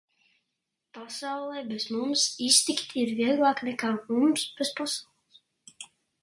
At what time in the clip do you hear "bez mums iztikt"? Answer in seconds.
1.71-2.97